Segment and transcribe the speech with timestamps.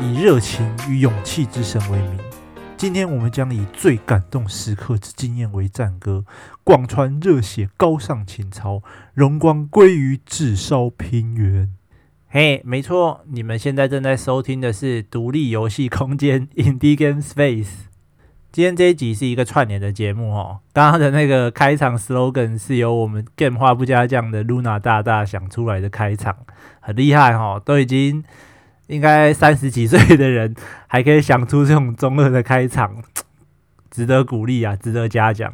[0.00, 2.18] 以热情与勇气之神为名，
[2.76, 6.24] 今天我们将以最感动时刻之经验为战歌，
[6.64, 8.82] 广传热血高尚情操，
[9.14, 11.81] 荣光归于炙烧平原。
[12.34, 17.68] 嘿，没错，你们现在正在收听的是独立游戏空间 Indie Game Space。
[18.50, 20.60] 今天这一集是一个串联的节目哦。
[20.72, 26.34] 刚刚的那个开场 slogan 是由我们 Game 话不加酱的 Luna 大大想出来的开场，
[26.80, 28.24] 很厉害哦，都已经。
[28.86, 30.54] 应该三十几岁的人
[30.86, 33.02] 还可以想出这种中二的开场，
[33.90, 35.52] 值得鼓励啊，值得嘉奖。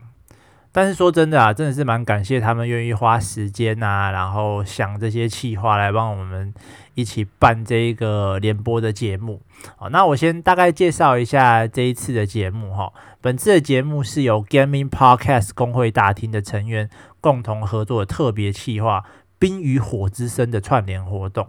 [0.79, 6.55] 但是说真的啊，真的是蛮感谢他们愿意花时间啊，然后想这些企划来帮我们
[6.95, 9.43] 一起办这一个联播的节目。
[9.75, 12.93] 好，那我先大概介绍一下这一次的节目哈。
[13.21, 16.89] 本次的节目是由 Gaming Podcast 公会大厅的成员
[17.21, 19.01] 共同合作的特别企划
[19.37, 21.49] 《冰与火之声》的串联活动。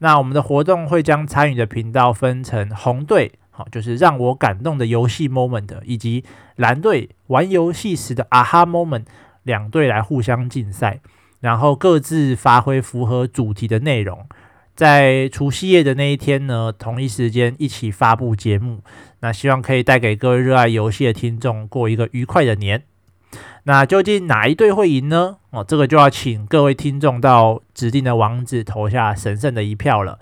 [0.00, 6.22] 那我们的活动会将参与的频道分成红队，好，就是让我感动的游戏 moment，以及
[6.54, 9.02] 蓝队玩游戏时的啊哈 moment，
[9.42, 11.00] 两队来互相竞赛，
[11.40, 14.24] 然后各自发挥符合主题的内容，
[14.76, 18.84] 在除夕夜的那一天呢，同一时间一起发布节目，
[19.22, 22.84] 那希望可以带给各位热爱游戏的听众过一个愉快的年。
[23.64, 25.38] 那究竟哪一队会赢呢？
[25.50, 30.20] 哦，这个就要请各位听众到指定的网址投下神圣的一票了。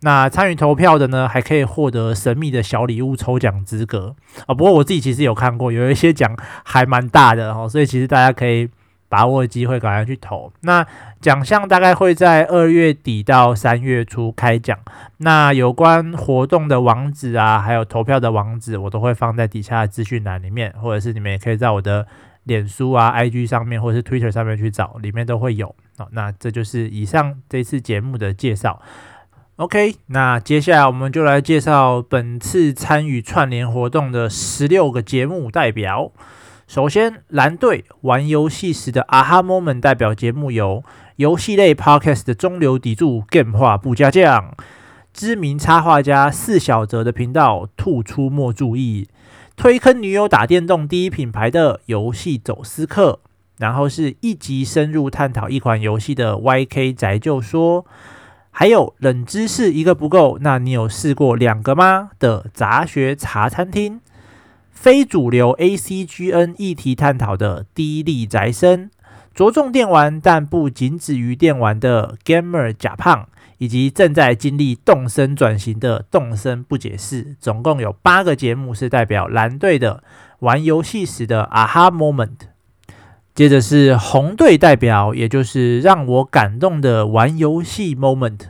[0.00, 4.14] 那参与投票的呢，还可以获得神秘的小礼物抽奖资格
[4.46, 4.54] 啊。
[4.54, 8.68] 不过我自己其实有看过，有一些奖还蛮大的哦，所以其实大家可以
[9.08, 10.52] 把握机会赶快去投。
[10.60, 10.86] 那
[11.20, 14.78] 奖项大概会在二月底到三月初开奖。
[15.18, 22.06] 那有关活动的网址啊，还有投票的网址，我都会放在底下的资讯栏里面，或者是你们也可以在我的。
[22.44, 25.74] 脸书啊、IG 上面或者是 Twitter 上面去找，里面都会有。
[25.98, 28.80] 好，那这就是以上这次节目的介绍。
[29.58, 36.12] OK，那接下来我们就来介绍本次参与串联活动的十六个节目代表。
[36.68, 40.84] 首先，蓝队玩游戏时的 Aha Moment 代表节目有
[41.16, 44.54] 游戏类 Podcast 的中流砥柱 Game 化不加酱，
[45.12, 49.08] 知名插画家四小泽的频道吐出没注意。
[49.56, 53.18] 推坑女友打电动第一品牌的游戏走私客，
[53.58, 57.84] 然后是一集深入探讨一款游戏的 YK 宅就说，
[58.50, 62.10] 还有冷知识一个不够，那你有试过两个吗？
[62.18, 64.00] 的杂学茶餐厅，
[64.70, 68.90] 非主流 ACGN 议题探讨的低力宅生，
[69.34, 73.28] 着重电玩但不仅止于电玩的 Gamer 假胖。
[73.60, 80.04] 以及正在经历动身转型的动身不解释，总共有八个节目是代表蓝队的
[80.38, 82.36] 玩游戏时的 aha moment。
[83.38, 88.40] 接着是红队代表，也就是让我感动的玩游戏 moment。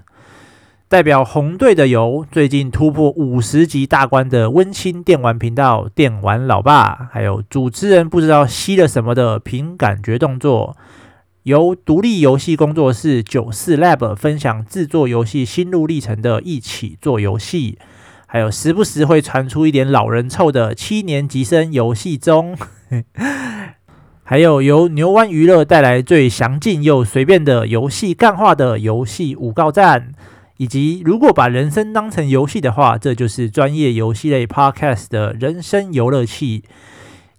[0.89, 10.75] 代表红队的有最近突破五十级大关的温馨电玩频道电玩老爸，还有主持人不知道吸了什么的凭感觉动作。
[11.43, 17.79] 由独立游戏工作室九四 Lab 分享制作游戏心路历程的一起做游戏，
[18.25, 22.57] 还有时不时会传出一点老人臭的七年级生游戏中，
[24.31, 30.13] 还有由牛湾娱乐带来最详尽又随便的游戏干话的游戏五告赞，
[30.59, 36.63] 以及如果把人生当成游戏的话，这就是专业游戏类 Podcast 的人生游乐器，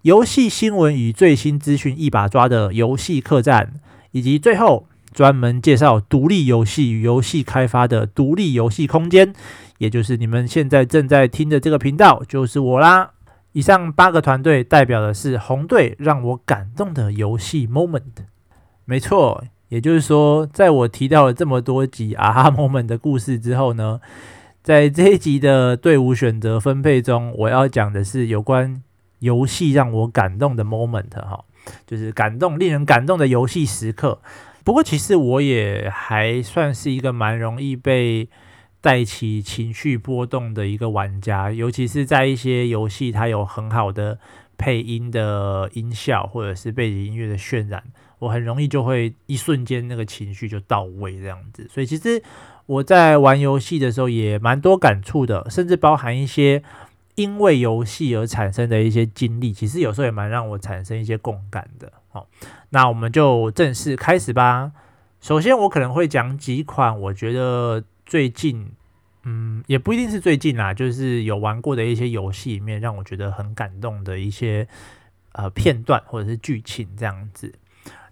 [0.01, 3.73] 游戏新闻与最新资讯一把抓的游戏客栈。
[4.09, 9.31] 以及最后专门介绍独立游戏与游戏开发的独立游戏空间，
[9.77, 13.11] 也就是你们现在正在听的这个频道，就是我啦。
[13.51, 18.25] 以上八个团队代表的是红队让我感动的游戏 moment。
[18.85, 23.99] 没错，也就是说，在我提到了这么多集啊哈 moment 的故事之后呢，
[24.61, 28.81] 在这一集的队伍选择分配中，我要讲的是有关
[29.19, 31.45] 游戏让我感动的 moment 哈。
[31.85, 34.19] 就是感动、令人感动的游戏时刻。
[34.63, 38.27] 不过，其实我也还算是一个蛮容易被
[38.81, 44.19] 带起情绪波动的一个玩家，尤其是在一些游戏它有很好的
[44.57, 47.83] 配音的音效或者是背景音乐的渲染，
[48.19, 51.67] 我很容易就会一瞬间那个情绪就到位这样子。
[51.69, 52.21] 所以，其实
[52.65, 56.63] 我在玩游戏的时候也蛮多感触的，甚至包含一些。
[57.15, 61.91] 因为游戏而产生的一些经历，其实有时候也蛮让我产生一些共感的。
[62.07, 62.29] 好，
[62.69, 64.71] 那我们就正式开始吧。
[65.19, 68.71] 首先，我可能会讲几款我觉得最近，
[69.21, 74.67] 嗯，也不一定是最近啦，就是有玩过的一些游戏里面，让我觉得很感动的一些
[75.33, 77.53] 呃片段或者是剧情这样子。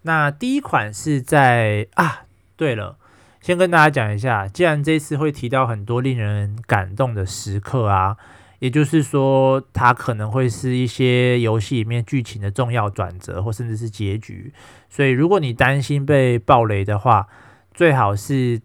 [0.04, 3.00] 那第一款是在啊，对了，
[3.42, 8.18] 先跟大家讲一下，既然这次会提到很多令人感动的时刻啊，
[8.60, 14.54] 也就是说，它可能会是一些游戏里面剧情的重要转折，或甚至是结局。
[14.92, 17.28] 所以，如果你担心被爆雷的话，
[17.74, 18.62] 最好是。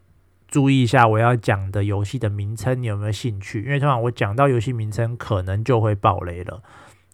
[0.52, 3.62] 注意一下我要讲的游戏的名称，你有没有兴趣？
[3.62, 6.62] 因为通常我讲到游戏名称，可能就会爆雷了。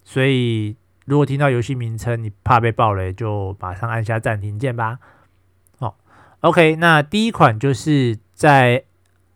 [0.02, 0.74] 所以
[1.04, 4.98] 如果听到游戏名称，你怕被爆雷，就马上按下暂停键吧。
[5.78, 5.94] 哦
[6.40, 8.82] ，OK，那第一款就是在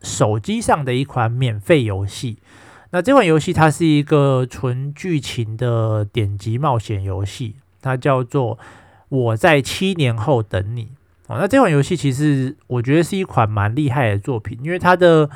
[0.00, 2.38] 手机上的一款免费游戏。
[2.90, 8.56] 那这款游戏它是一个纯剧情的点击冒险游戏，它叫做
[9.08, 10.86] 《我在七年后等你》。
[11.38, 15.28] 那这款游戏其实我觉得是一款蛮厉害的作品，因为它的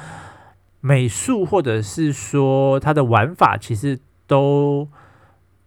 [0.81, 4.89] 美术或者是说它的玩法其实都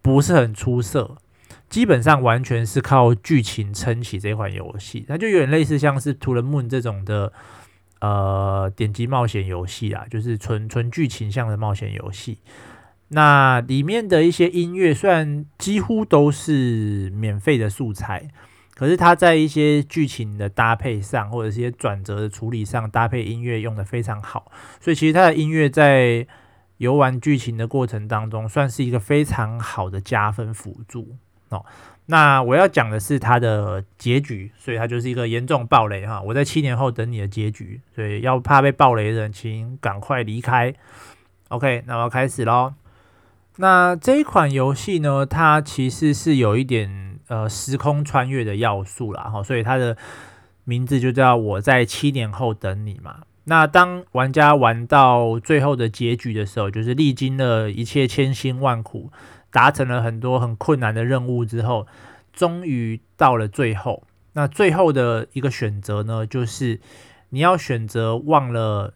[0.02, 1.18] 不是很出色，
[1.70, 5.06] 基本上完全是靠剧情撑起这款游戏。
[5.08, 7.34] 它就有点类似像是《To the Moon》这种的
[8.02, 12.40] 呃点击冒险游戏啊，就是纯纯剧情向的冒险游戏。
[13.10, 18.30] 那里面的一些音乐虽然几乎都是免费的素材。
[18.80, 24.50] 可是他在一些剧情的搭配上，或者一些转折的处理上，搭配音乐用得非常好，
[24.80, 26.26] 所以其实他的音乐在
[26.78, 31.18] 游玩剧情的过程当中，算是一个非常好的加分辅助
[31.50, 31.66] 哦。
[32.06, 36.22] 那我要讲的是他的结局，所以它就是一个严重爆雷哈。
[36.22, 40.74] 我在七年后等你的结局，所以要怕被爆雷的人，请赶快离开。
[41.50, 42.74] OK，那我要开始喽。
[43.58, 47.09] 那这一款游戏呢，它其实是有一点。
[47.30, 49.96] 呃，时空穿越的要素啦，哈，所以它的
[50.64, 53.18] 名字就叫我在七年后等你嘛。
[53.44, 59.12] 那当玩家玩到最后的结局的时候，就是历经了一切千辛万苦，
[59.52, 61.86] 达成了很多很困难的任务之后，
[62.34, 64.02] 终于到了最后。
[64.34, 66.80] 那最后的一个选择呢，就是
[67.30, 68.96] 你要选择忘了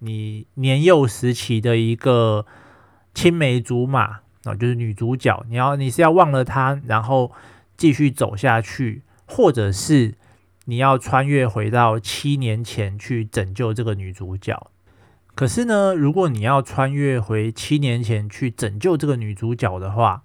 [0.00, 2.44] 你年幼时期的一个
[3.14, 7.32] 青梅竹马啊，就是女主角，你要你是要忘了她，然后。
[7.82, 10.14] 继续走下去，或者是
[10.66, 14.70] 你要穿越回到七年前去拯救这个女主角。
[15.34, 20.22] 可是呢，如果你要穿越回七年前去拯救这个女主角的话，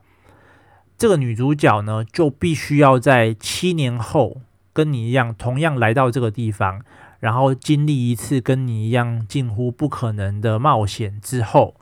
[1.00, 6.83] 这个女主角呢，就必须要在七年后跟你一样，同样来到这个地方，
[7.19, 11.74] 然后经历一次跟你一样近乎不可能的冒险之后，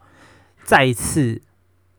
[0.63, 1.41] 再一次。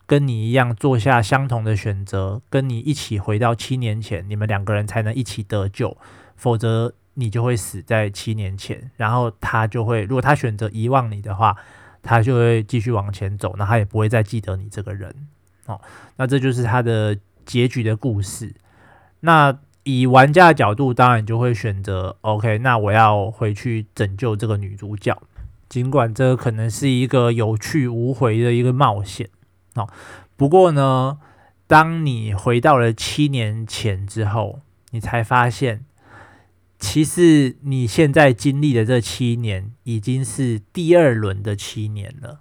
[0.06, 5.96] 跟你一样做下相同的选择，跟你一起回到七年前，你们两个人才能一起得救，
[6.36, 8.90] 否则你就会死在七年前。
[8.96, 11.56] 然后他就会，如果他选择遗忘你的话，
[12.02, 15.12] 他就会继续往前走，那他也不会再记得你这个人。
[15.66, 15.80] 哦，
[16.16, 18.54] 那这就是他的结局的故事。
[19.20, 25.20] 那以玩家的角度，当然就会选择 OK，那我要回去拯救这个女主角，
[25.68, 29.28] 尽管这可能是一个有去无回的一个冒险。
[29.76, 29.88] 哦，
[30.36, 31.18] 不过呢，
[31.66, 35.84] 当你回到了七年前之后，你才发现，
[36.78, 42.40] 其实你现在经历的这七年已经是第二轮的七年了。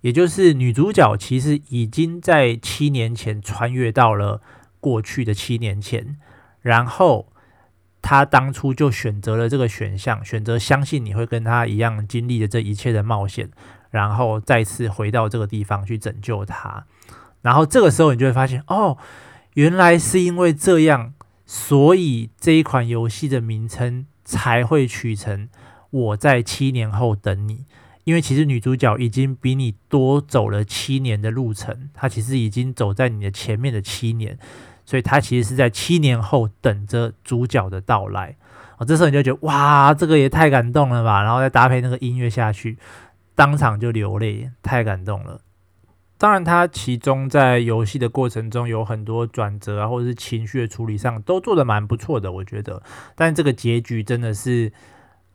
[0.00, 4.42] 也就是女主角其实已经在七年前穿越到了
[4.78, 6.18] 过去的七年前，
[6.60, 7.32] 然后
[8.02, 13.50] 她当初就选择了这个选项，选择相信你会跟她一样经历的这一切的冒险。
[13.94, 16.84] 然后再次回到这个地方去拯救他，
[17.42, 18.98] 然后这个时候你就会发现，哦，
[19.52, 21.12] 原来是因为这样，
[21.46, 25.48] 所以这一款游戏的名称才会取成
[25.90, 27.66] “我在七年后等你”。
[28.02, 34.36] 因为其实女主角已经比你多走了七年的路程，她其实已经走在你的前面的七年，
[34.84, 38.34] 所以她其实是在七年后等着主角的到来。
[38.76, 41.22] 哦，这时候你就觉得，哇，这个也太感动了吧！
[41.22, 42.76] 然后再搭配那个音乐下去。
[43.34, 45.40] 当场就流泪，太感动了。
[46.16, 52.82] 当然，他其中在游戏的过程中有很多转折啊，或者是情绪的处理上都做得蛮不错的，我觉得。
[53.16, 54.72] 但这个结局真的是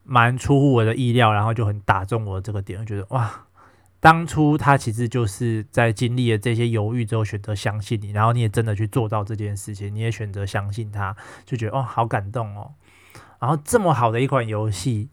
[0.04, 3.48] 蛮出乎我的意料，然后就很打中我这个点，我觉得哇，
[4.00, 11.16] 当初他其实就是在经历了这些犹豫之后，选择相信你，然后你也真的去做到这件事情，你也选择相信他，
[11.46, 12.72] 就觉得哦，好感动哦。
[13.40, 15.10] 然后这么好的一款游戏。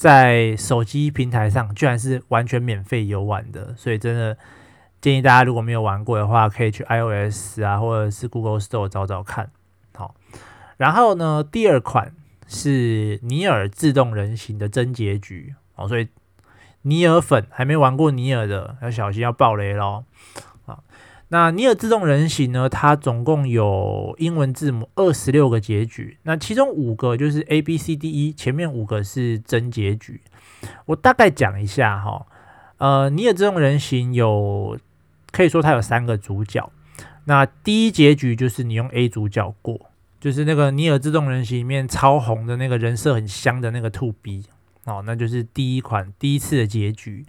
[0.00, 4.34] 在手机平台上，居然是完全免费游玩的，所以真的
[4.98, 9.50] 建议大家如果没有玩过的话，可以去 iOS 啊，或者是 Google Store 找找看。
[9.94, 10.14] 好，
[10.78, 12.14] 然后呢，第二款
[12.48, 15.54] 是《尼尔：自动人形》的真结局。
[15.74, 16.08] 哦，所以
[16.80, 20.04] 尼尔粉还没玩过尼尔的，要小心要爆雷喽。
[21.32, 22.68] 那尼尔自动人形呢？
[22.68, 30.20] 它总共有英文字母二十六个结局，那其中五个就是 A B C D E，前面五个是真结局。
[30.86, 32.26] 我大概讲一下哈，
[32.78, 34.76] 呃，尼尔自动人形有
[35.30, 36.68] 可以说它有三个主角。
[37.26, 39.78] 那第一结局就是你用 A 主角过，
[40.20, 44.46] 就是那个尼尔自动人形里面超红的那个人设很香的那个 To B
[44.84, 47.24] 哦，那就是第一款第一次的结局。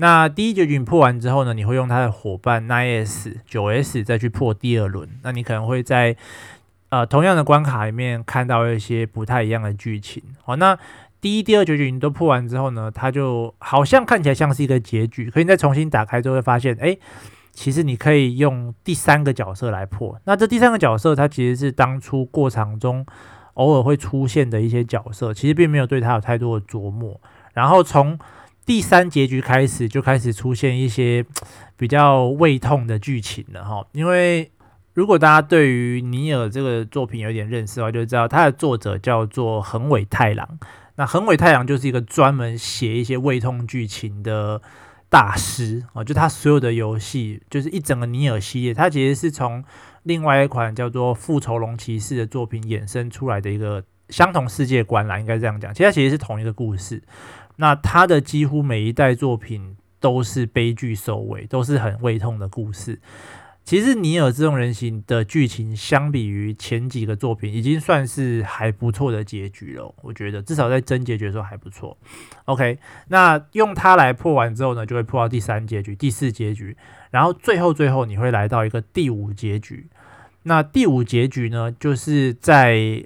[0.00, 5.08] 那第一结局你破完之后呢，你会用他的伙伴 Nine S 九 S 再去破第二轮。
[5.24, 6.16] 那你可能会在
[6.90, 10.22] 呃同样的关卡里面看到一些不太一样的剧情。
[10.44, 10.78] 好，那
[11.20, 15.28] 第一、第二结局你都破完之后呢，它就好像看起来像是一个结局。
[15.28, 16.96] 可以再重新打开之后会发现，哎，
[17.50, 20.20] 其实你可以用第三个角色来破。
[20.26, 23.04] 那这第三个角色，它其实是当初过场中
[23.54, 27.20] 偶尔会出现的一些角色，其实并没有对它有太多的琢磨。
[27.52, 28.16] 然后从
[28.68, 31.24] 第三结局开始就开始出现一些
[31.78, 34.52] 比较胃痛的剧情了哈，因为
[34.92, 40.58] 如果大家对于尼尔这个作品有点认识的话，就知道他的作者叫做横尾太郎。
[40.96, 44.60] 那横尾太郎就是一个专门写一些胃痛剧情的
[45.08, 49.64] 大师啊，就他所有的游戏，就是一整个尼尔系列，他其实是从
[50.02, 57.02] 另外一款叫做《复仇龙骑士》的作品衍生出来的一个相同世界观啦，应该这样讲，其实它其实是同一个故事。
[57.60, 63.00] 那他的几乎每一代作品都是悲剧收尾，都是很胃痛的故事。
[63.64, 69.94] 其实《尼尔：自动人形》的剧情相比于前几个作品，已经算是还不错的结局了。
[70.02, 71.98] 我觉得至少在真结局的时候还不错。
[72.46, 76.76] OK，那用它来破完之后呢，就会破到第三结局、第四结局，
[77.10, 79.88] 然后最后最后你会来到一个第五结局。
[80.44, 83.04] 那第五结局呢，就是在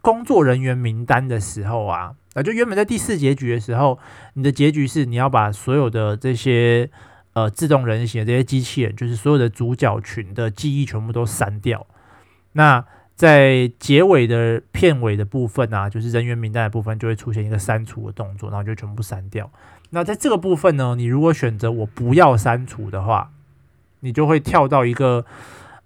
[0.00, 2.14] 工作人员名单的时候啊。
[2.34, 3.98] 啊，就原本在第四结局的时候，
[4.34, 6.88] 你的结局是你要把所有的这些
[7.34, 11.86] 呃自动人形这些机器人，就是所有的主角群的记忆全部都删掉。
[12.52, 12.84] 那
[13.14, 19.50] 在结尾的片尾的部分啊，就是人员名单的部分，就会出现一个删除的动作，然后就全部删掉。
[19.90, 23.30] 那在这个部分呢，你如果选择我不要删除的话，
[24.00, 25.26] 你就会跳到一个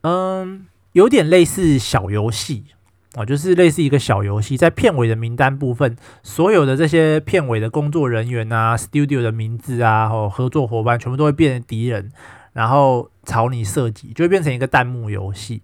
[0.03, 2.67] 嗯，有点类似小游戏。
[3.16, 12.12] 哦，就是类似一个小游戏，在片尾的名单部分，所有的这些片尾的工作人员啊，studio 的名字啊，和合作伙伴全部都会变成敌人，
[12.52, 15.62] 然后朝你射击，就会变成一个弹幕游戏。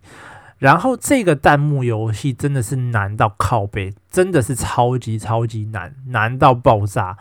[0.56, 7.18] 然后这个弹幕游戏真的是难到靠背，真的是超级超级难，难到爆炸，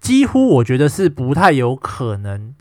[0.00, 2.54] 几乎我觉得是不太有可能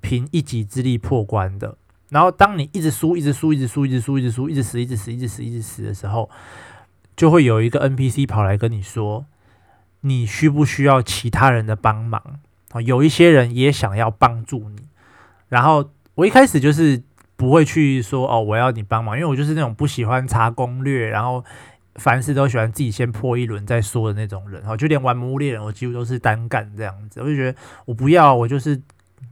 [0.00, 1.76] 凭一己之力破关的。
[2.10, 6.30] 然后，当你一直输，一直输，一直输，一直输，一直输，一直死，一直死，一直死，一直死的时候，
[7.16, 9.24] 就会有一个 NPC 跑来跟你说
[10.02, 12.22] ：“你需不需要其他人的帮忙？”
[12.72, 14.86] 啊，有一些人也想要帮助你。
[15.48, 17.02] 然后我一开始就是
[17.36, 21.42] 不会去说：“哦，我要你帮忙。”因为我就是那种不喜欢查攻略，然后
[21.94, 24.60] 凡事都喜欢自己先破一轮再说的那种人。
[24.60, 27.20] 然后，就连玩《魔物猎人》，我几乎都是单干这样子。
[27.20, 28.80] 我就觉得我不要，我就是。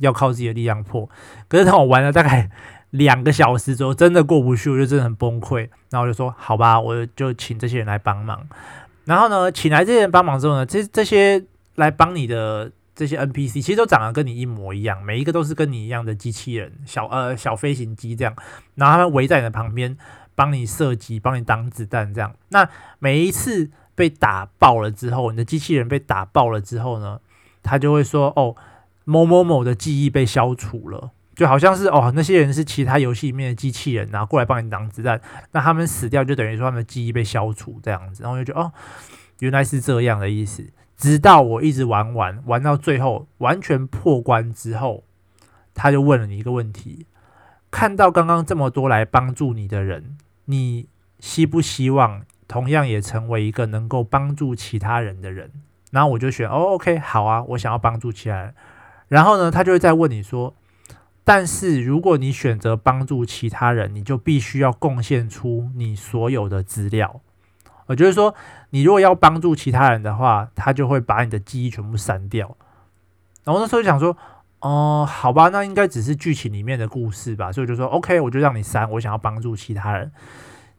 [0.00, 1.08] 要靠自己的力量破，
[1.48, 2.50] 可是当我玩了大概
[2.90, 5.68] 两个小时之后，真的过不去，我就真的很崩溃。
[5.90, 8.46] 然后我就说：“好吧，我就请这些人来帮忙。”
[9.06, 11.42] 然后呢，请来这些人帮忙之后呢，这这些
[11.76, 18.36] 来帮你的这些 NPC 其实都长得跟你一模一样，每一个都是跟你一样的机器人，小呃小飞行机这样。
[18.74, 19.96] 然后他们围在你的旁边，
[20.34, 22.34] 帮你射击，帮你挡子弹这样。
[22.50, 22.68] 那
[22.98, 27.20] 每一次被打爆了之后，你的机器人被打爆了之后呢，
[27.62, 28.54] 他就会说：“哦。”
[29.04, 35.20] 某某某的记忆被消除了，就好像是哦，那些人是其他游戏里面的机器人，然后过来帮你挡子弹，
[35.52, 38.72] 那他们死掉就等于说他们的记忆被消除这样子，然后我就觉得哦，
[39.40, 40.70] 原来是这样的意思。
[40.96, 45.02] 直到我一直玩完，玩到最后完全破关之后，
[45.74, 47.06] 他就问了你一个问题：
[47.72, 50.86] 看到刚刚这么多来帮助你的人，你
[51.18, 55.50] 希不希望同样也成为一个能够帮助其他人的人？
[55.90, 58.54] 然后我就选哦，OK，好啊，我想要帮助其他人。
[59.12, 60.54] 然后呢，他就会再问你说
[61.22, 67.20] ：“但是如果你选择帮助其他人，你就必须要贡献出你所有的资料。
[67.88, 68.34] 也就是说，
[68.70, 72.56] 你如果要帮助其他人的话，他就会把你的记忆全部删掉。”
[73.44, 74.16] 然后那时候想说
[74.60, 80.10] ：“哦，好吧，那应该只是剧情里面的故事吧。”所以我就说：“OK，我就让你删，我想要帮助其他人。”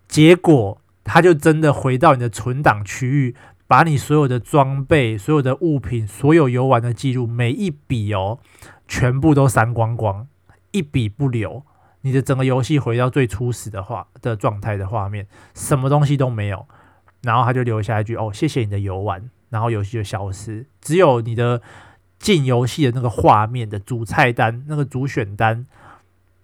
[0.10, 3.36] 结果他就真的回到你的存档区域。
[3.74, 8.38] 把你所有的装备、所有的物品、所有游玩的记录，每一笔哦，
[8.88, 10.28] 全部都删光光，
[10.70, 11.66] 一笔不留。
[12.02, 15.26] 你的整个游戏回到最初始的画的状态的画面，
[15.56, 16.68] 什么东西都没有。
[17.24, 21.60] 然后他就留下一句：“哦，谢谢你的游玩。”然后游戏就消失，只有你的
[22.20, 25.66] 进游戏的那个画面的主菜单，那个主选单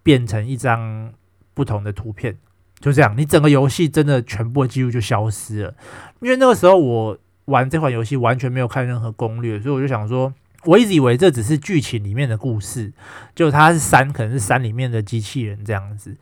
[0.02, 1.14] 变成一张
[1.54, 2.40] 不同的图片，
[2.80, 5.74] 就这样，你整个游戏真的全部的记录就消失了。
[6.22, 10.34] 因为那个时候我玩这款游戏完全没有看任何攻略，所以我就想说，
[10.66, 12.92] 我一直以为这只是剧情里面的故事，
[13.36, 16.16] 就它是山，可能是山里面的机器人这样子。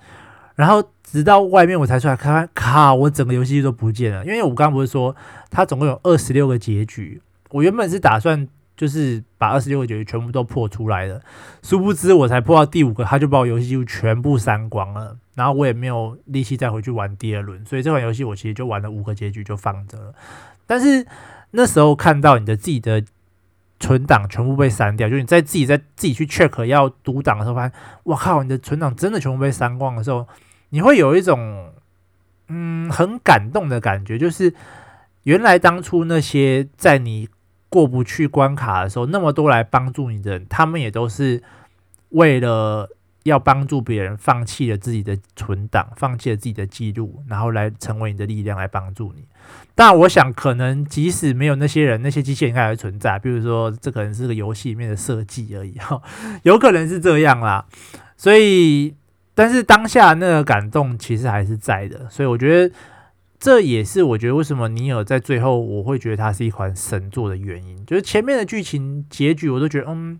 [0.55, 4.25] 然后直到外面我才出来看看，靠，我整个游戏都不见了。
[4.25, 5.15] 因为我刚刚不是说
[5.49, 7.21] 它总共有二十六个结局，
[7.51, 8.47] 我原本是打算。
[8.77, 11.19] 就是把二十六个结局全部都破出来的，
[11.63, 20.13] 殊不知我才破到第五个，他就把我游戏记录全部删光了，然后我也没有力气再回去玩第二轮，所以这款游戏我其实就玩了五个结局就放着了。
[20.65, 21.07] 但是
[21.51, 23.01] 那时候看到你的自己的
[23.79, 27.71] 存档全部被删掉，就你在自己在自己去 check 要读档的时候，发现
[28.03, 30.27] 我靠，你的存档真的全部被删光的时候，
[30.69, 31.71] 你会有一种
[32.47, 34.53] 嗯很感动的感觉，就是
[35.23, 37.29] 原来当初那些在你。
[37.69, 41.43] 过不去关卡的时候，那么多来帮助你的人，他们也都是
[42.11, 42.89] 为了
[43.27, 49.25] 要帮助别人，放弃了自己的存档，放弃了自己的记录，然后来成为你的力量来帮助你。
[49.75, 53.17] 但我想，可能即使没有那些人，那些机器人应该还存在。
[53.19, 56.01] 比如说，这可能是个游戏里面的设计而已，哈，
[56.43, 57.65] 有可能是这样啦。
[58.17, 58.95] 所以，
[59.33, 62.09] 但是当下那个感动其实还是在的。
[62.09, 62.75] 所以，我觉得。
[63.39, 70.19] 这也是我觉得为什么尼尔在最后我会觉得它是一款神作的原因，就是前面的剧情结局我都觉得嗯，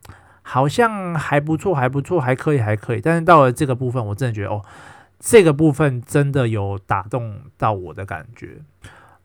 [0.50, 3.02] 好像还不错，还不错，还可以，还可以。
[3.02, 4.62] 但是到了这个部分，我真的觉得哦，
[5.20, 8.60] 这个部分真的有打动到我的感觉。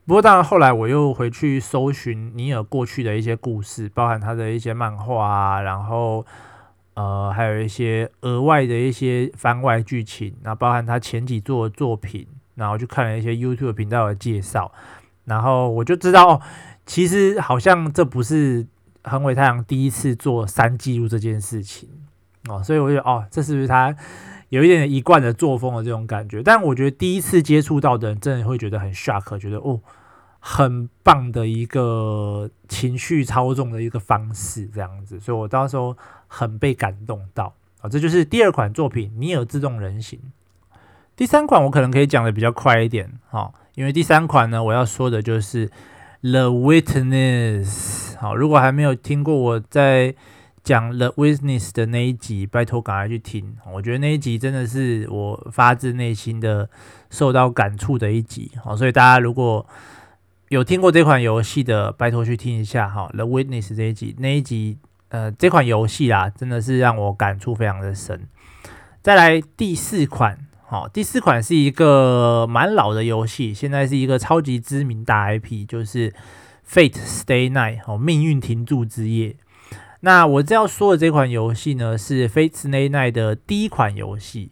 [0.05, 6.27] 不过当然后来我又回去搜寻尼尔过去的一些故事，包含他的一些漫画啊，然后
[6.95, 12.27] 呃还有一些额外的一些番外剧情，然后包含他前几作的作品。
[12.55, 14.71] 然后去看了一些 YouTube 频道的介绍，
[15.25, 16.41] 然后我就知道哦，
[16.85, 18.67] 其实好像这不是
[19.05, 21.89] 恒伟太阳第一次做三记录这件事情
[22.49, 23.95] 哦，所以我觉得哦，这是不是他
[24.49, 26.43] 有一点一贯的作风的这种感觉？
[26.43, 29.81] 但我觉得第一次接触到的人，真的会觉得很 shock，觉得哦，
[30.41, 35.97] 很棒的一个情绪操纵的一个方式，这样子，所以我到时候
[36.27, 40.19] 很被感动到啊、这就是第二款作品《尼尔：自动人形》。
[41.17, 45.69] 第三款我可能可以讲的比较快一点，哈，因为第三款呢，我要说的就是
[46.23, 48.15] 《The Witness》。
[48.19, 50.15] 好，如果还没有听过我在
[50.63, 53.57] 讲《The Witness》的那一集，拜托赶快去听。
[53.73, 56.71] 我觉得那一集真的是我发自内心的
[57.11, 59.67] 受到感触的一集，好，所以大家如果
[60.51, 68.29] 有听过这款游戏的，拜托去听一下哈，《The Witness》这一集，那一集，呃，这款游戏啦，真的是让我感触非常的深。
[69.03, 70.39] 再来第四款。
[70.73, 76.11] 好，第四款是一个蛮老的游戏，现在是一个超级知名大 IP，就是
[76.67, 79.37] 《Fate Stay Night》哦，命运停驻之夜。
[80.01, 84.51] 那我这要说的这款游戏呢，是《Fate Stay Night》的第一款游戏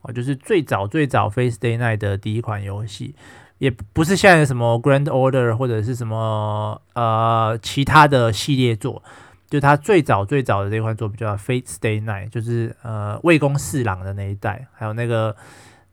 [0.00, 3.14] 哦，就是最早最早《Fate Stay Night》的第一款游戏，
[3.58, 9.02] 也不是现在什么《Grand Order》或者是什么呃其他的系列作。
[9.50, 15.34] 就他最早最早的这款作品叫《Fate Stay Night》，就是呃魏公侍郎的那一代，还有那个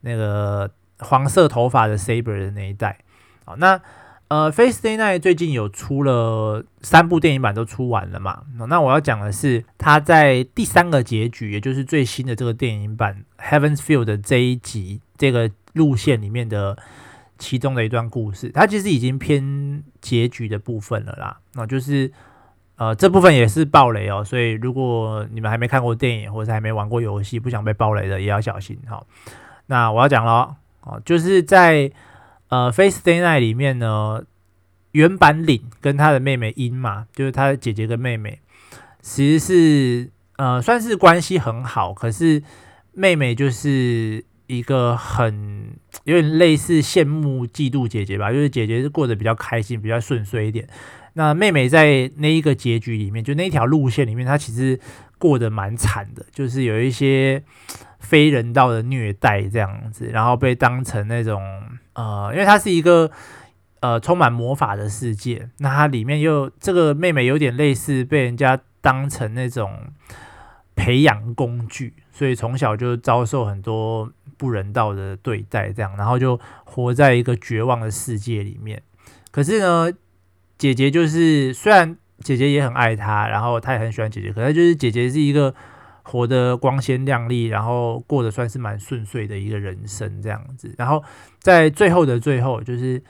[0.02, 2.98] 那个黄色头发的 Saber 的那一代。
[3.46, 3.80] 好，那
[4.28, 8.44] 呃《Fate Stay Night》最近有出了三部电影版都出完了嘛？
[8.68, 16.78] 那我要讲的是他在第三个结局，也就是最新的这个电影版《Heaven's Field》的这一集这个路线里面的
[17.38, 21.39] 其中的一段故事，它其实已经偏结局的部分了啦。
[21.54, 22.12] 那就是。
[22.77, 29.01] 呃，这部分也是暴雷哦，所以如果你们还没看过电影，或者还没玩过游戏，不想被暴雷的，也要小心哈。
[29.67, 31.89] 那我要讲了哦，就是在
[32.49, 34.23] 呃《Face Day Night》里面呢，
[34.91, 38.39] 原版领跟他的妹妹音嘛，就是他的姐姐跟妹妹，
[39.01, 42.43] 其实是呃算是关系很好，可是
[42.91, 45.71] 妹妹就是一个很
[46.03, 50.67] 有点类似羡慕嫉妒姐姐吧，就是姐姐是过得比较开心，比较顺遂一点。
[51.17, 54.78] 那妹妹在那一个结局里面，就那条路线里面，她其实
[55.17, 57.41] 过得蛮惨的，就是有一些
[57.99, 61.41] 非人道的虐待这样子，然后被当成那种
[61.93, 63.10] 呃，因为她是一个
[63.80, 69.71] 呃充满魔法的世界，那它里面又这个妹妹有点类似被人家当成那种
[70.75, 78.84] 培养工具，所以从小就遭受很多不人道的对待，这样，然后就活在一个绝望的世界里面。
[79.32, 79.91] 可是呢，
[80.58, 85.54] 姐姐就是，虽然姐姐也很爱她，然后她也很喜欢姐姐，可是就是姐姐是一个
[86.04, 90.74] 活得光鲜亮丽，然后过得算是蛮顺遂的一个人生这样子。
[90.78, 91.04] 然后
[91.39, 93.04] 在最后的最后，就是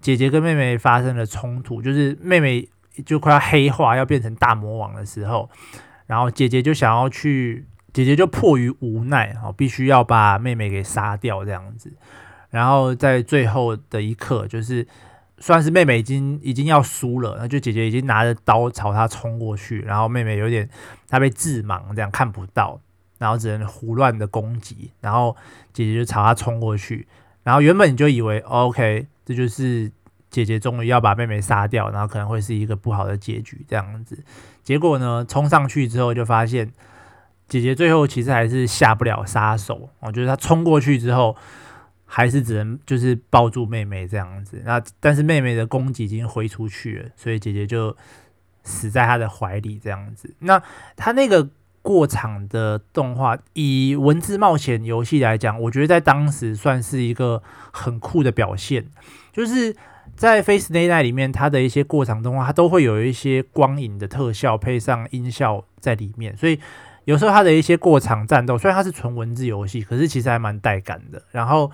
[0.00, 2.68] 姐姐跟妹妹发生了冲突，就是妹妹
[3.04, 5.50] 就快要黑化，要变成大魔王的时候，
[6.06, 11.92] 然后姐姐就想要去，姐姐就迫于无奈，哦，必须要把妹妹给杀掉这样子。
[12.50, 14.86] 然后在最后的一刻，就是
[15.42, 20.70] 算是妹妹已经已经要输了，那就姐姐已经拿着刀朝她冲过去，然后妹妹有点
[21.08, 22.80] 她被致盲，这样看不到，
[23.18, 25.36] 然后只能胡乱的攻击，然后
[25.72, 27.08] 姐姐就朝她冲过去，
[27.42, 29.90] 然后原本你就以为 OK，这就是
[30.30, 34.22] 姐姐终于要把妹妹杀掉，然后可能会是一个不好的结局这样子，
[34.62, 36.70] 结果呢，冲上去之后就发现
[37.48, 41.36] 姐姐最后其实还是下不了杀手，我觉得她冲过去之后。
[42.14, 47.96] 还是只能就是抱住妹妹这样子，那但是妹妹的攻击已经挥出去了，所以姐姐就
[48.64, 50.34] 死在她的怀里这样子。
[50.40, 50.62] 那
[50.94, 51.48] 她那个
[51.80, 58.84] 过场的动画，以文字冒险游戏来讲，我觉得在当时算是一个很酷的表现。
[59.32, 59.74] 就是
[60.14, 66.60] 在《Fate stay night》里面，它的一些过场动画，它都会有一些光影的特效配上音效在里面，所以。
[67.04, 71.20] 有时候它的一些过场战斗，虽然它是纯文字游戏，可是其实还蛮带感的。
[71.32, 71.68] 然后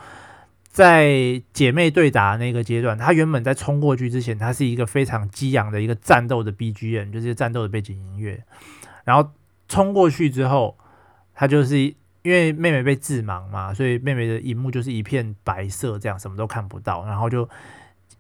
[0.69, 8.45] 在姐妹对打那个阶段，她原本在冲过去之前，她是一个非常激昂的一个战斗的 BGM，就是战斗的背景音乐。
[9.05, 9.31] 然后
[9.69, 10.79] 冲过去之后，
[11.35, 17.05] 它就是因为妹妹被致盲嘛，所以妹妹的荧幕就是一片白色，这样什么都看不到。
[17.05, 17.49] 然后就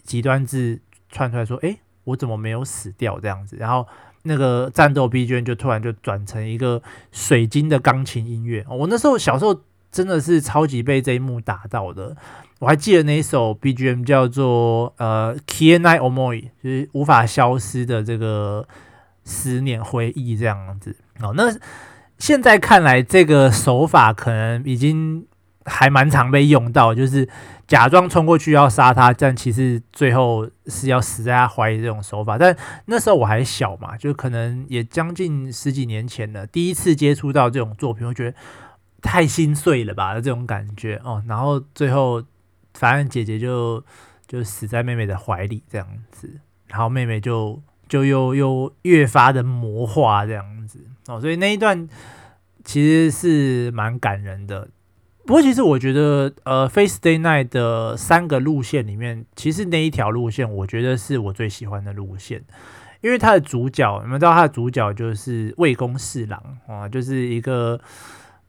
[0.03, 0.81] 极端字
[1.11, 3.87] 窜出来说：“哎，我怎么没有死掉？”这样子，然后。
[4.25, 6.83] 那个战斗 BGM 就突然就转成一个
[7.13, 12.17] 水晶的钢琴音乐，我那时候小时候真的是超级被这一幕打到的。
[12.59, 18.67] 我还记得那一首 BGM 叫做呃《Kienai Omoi》，就是无法消失的这个
[19.25, 20.97] 思念回忆这样子。
[21.21, 21.45] 哦，那
[22.19, 25.27] 现在看来这个手法可能已经
[25.65, 27.29] 还蛮常被用到，就是。
[27.69, 32.39] 假装冲过去要杀他，但其实最后是要死在他怀里这种手法。
[32.39, 38.35] 但那时候我还小嘛，就可能也将近十几年前了，第一次接触到这种作品，我觉得
[39.03, 41.23] 太心碎了吧，这种感觉哦。
[41.27, 42.23] 然后最后
[42.75, 43.85] 反正姐姐就
[44.27, 51.89] 就死在妹妹的怀里这样子，然后妹妹就就又又越发的魔化这样子哦，所以那一段
[52.65, 54.69] 其实是蛮感人的。
[55.25, 62.43] 不过，其实我觉得，呃 Face Day night 的三个路线里面，其实那一条路线，我觉得是我最喜欢的路线，
[63.03, 67.79] 因为它的主角，你们知道，它的主角就是魏宫侍郎啊，就是一个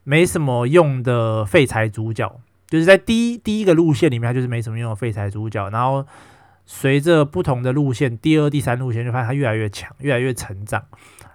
[0.03, 6.05] 没什么用的废柴主角，就是在第一第一个路线里面，他就是没什么用的废柴主角，然后
[6.65, 10.83] 随着不同的路线，第二、第三路线就发现他越来越强，越来越成长，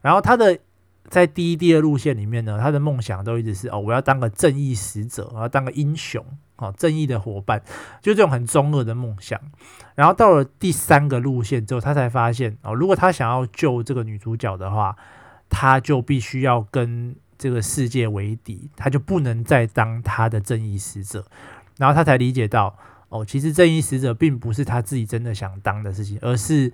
[0.02, 0.58] 然后他的。
[1.10, 6.24] 在第一、第二路线里面呢，他的梦想都一直是哦，我要当个正义使者，我要当个英雄，
[6.56, 7.62] 哦，正义的伙伴，
[8.00, 9.38] 就这种很中二的梦想。
[9.94, 14.96] 然后到了第三个路线之后，他才发现哦，如果他想要救这个女主角的话，
[15.50, 21.24] 他就必须要跟这个世界为敌，他就不能再当他的正义使者。
[21.76, 22.74] 然后他才理解到
[23.10, 26.72] 哦，其实正义使者并不是他自己真的想当的事情，而是。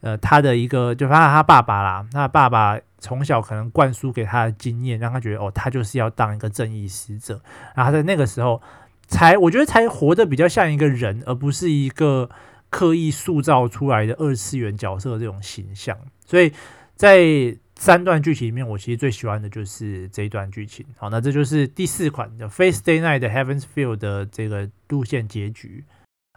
[0.00, 7.42] 呃，他的一个就发现他爸爸啦，他爸爸从小可能灌输给他的经验，让他觉得哦，他就是要当一个正义使者。
[7.74, 8.62] 然后在那个时候
[9.08, 12.30] 才，我觉得才活得比较像一个人，而不是一个
[12.70, 15.98] 刻意塑造出来的二次元角色这种形象。
[16.24, 16.52] 所以
[16.94, 20.84] 在三段剧情里面，我其实最喜欢的就是这一段剧情。
[20.98, 25.84] 好，那这就是第四款的《Face Day night》的 Heaven's Field 的这个路线结局。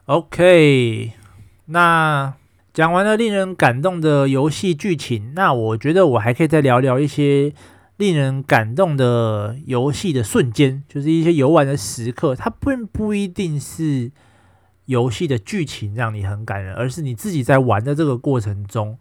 [0.05, 1.11] OK，
[1.65, 2.35] 那。
[2.73, 7.53] 讲完了令人感动的游戏剧情，那我觉得我还可以再聊聊一些
[7.97, 12.33] 令人感动的游戏的瞬间，就是一些游玩的时刻。
[12.33, 14.09] 它并不一定是
[14.85, 18.97] 游戏的剧情让你很感人，而是你自己在玩的这个过程中，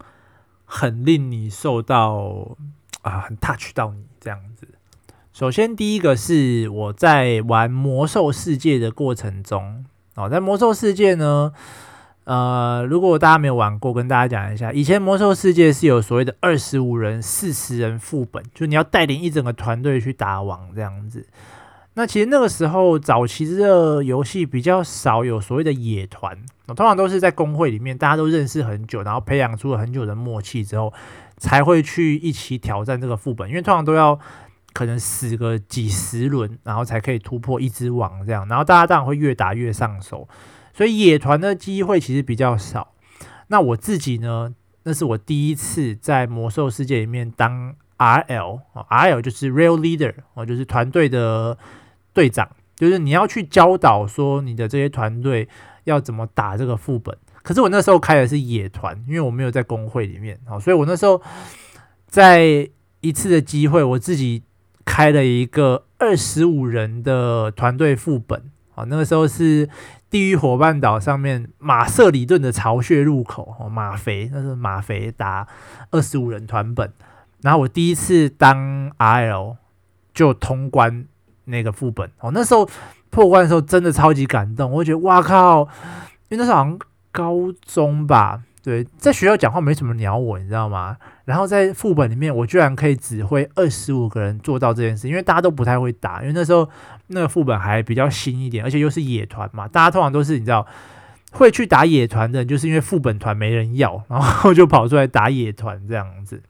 [0.73, 2.55] 很令你受到
[3.01, 4.65] 啊，很 touch 到你这样子。
[5.33, 9.83] 首先，第一个是我在玩魔兽世界的过程中，
[10.15, 11.51] 哦，在魔兽世界呢。
[12.23, 21.25] 呃，如果大家没有玩过，跟大家讲一下，以前魔兽世界是有所谓的二十五人、四十人副本，就你要带领一整个团队去打王这样子。
[21.95, 26.37] 那其实那个时候早期的游戏比较少有所谓的野团，
[26.73, 30.93] 通常都是在公会里面，大家都认识很久，然后培养出了很久的默契之后，
[31.37, 34.19] 才会去一起挑战这个副本，因为通常都要
[34.73, 40.27] 可能死个几十轮，然后才可以突破一只王这样，然后大家当然会越打越上手。
[40.73, 42.93] 所以野团的机会其实比较少。
[43.47, 44.53] 那我自己呢？
[44.83, 51.55] 那是我第一次在魔兽世界里面当 RL，RL 就是 Real Leader，哦，就是团队的
[52.13, 52.49] 队长，
[52.81, 55.47] 就是你要去教导说你的这些团队
[55.83, 57.15] 要怎么打这个副本。
[57.43, 61.21] 可是我那时候开的是野团，因为我没有在工会里面，好，所以我那时候
[62.07, 62.67] 在
[63.01, 64.41] 一次的机会，我自己
[64.83, 69.69] 开了一个二十五人的团队副本，好，那个时候是
[70.09, 75.47] 地狱伙伴岛上面马瑟里顿的巢穴入口，哦，马肥，那是马肥打
[75.91, 76.91] 二十五人团本，
[77.43, 79.57] 然后我第一次当 RL
[80.15, 81.05] 就通关
[81.51, 82.67] 那个副本，哦，那时候
[83.11, 85.67] 破关的时候真的超级感动，我觉得哇靠，
[86.29, 86.79] 因为那时候好像
[87.11, 88.41] 高中吧。
[88.63, 90.95] 对，在学校讲话没什么鸟我，你知道吗？
[91.25, 96.69] 然后在副本里面，我居然可以指挥二十五个人做到这件事，因为大家都不太会打，因为那时候
[97.07, 100.67] 那个副本还比较新一点，而且又是野团嘛，大家通常都是你知道
[101.31, 106.43] 会去打野团的人，就是因为副本团没人要，然后就跑出来打野团这样子。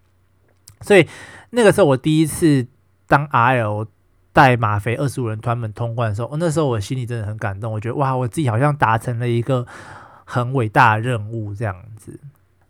[0.82, 1.08] 所以
[1.52, 2.68] 那个时候我第一次
[3.08, 3.88] 当 RL
[4.34, 9.66] 带马肥二十五人团本通关的时候，那时候我心里真的很感动，我觉得哇，我自己好像达成了一个。
[10.24, 12.18] 很伟大的任务这样子。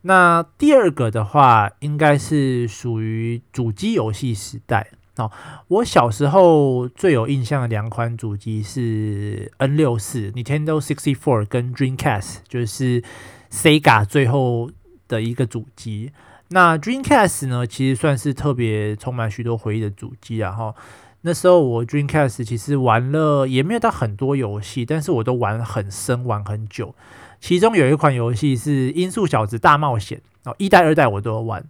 [0.01, 5.31] 那第二个的话，应该是属于主机游戏时代哦。
[5.67, 13.03] 我小时候最有印象的两款主机是 N 六四 Nintendo sixty four 跟 Dreamcast，就是
[13.51, 14.71] Sega 最后
[15.07, 16.11] 的一个主机。
[16.47, 20.51] 那 Dreamcast 呢，其实算是特别充满许多回忆的主机啊。
[20.51, 20.73] 哈，
[21.21, 26.95] 那时候我 Dreamcast 其实玩了也没有到很多游戏，但是我都玩很深，玩很久。
[27.39, 31.63] 其中有一款游戏是《音速小子大冒险》哦，一代、二代我都玩。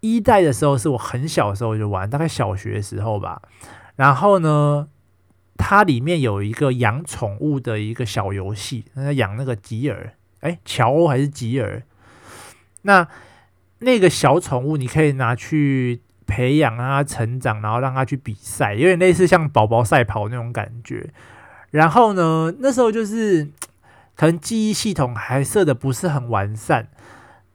[0.00, 3.42] 一代的时候是我很小的时候就玩，大概小学的时候吧。
[3.96, 4.88] 然后呢，
[5.56, 11.82] 它里面有一个养宠物的一个小游戏，那养那个吉尔，哎，乔欧还是吉尔？
[12.82, 13.08] 那
[13.80, 21.10] 那个小宠物你可以拿去培养，让它成长，然后让他去比赛，有点类似像宝宝赛跑那种感觉。
[21.72, 23.48] 然后呢，那时候就是。
[24.18, 26.88] 可能记忆系统还设的不是很完善，